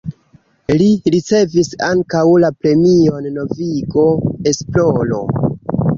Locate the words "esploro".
4.53-5.25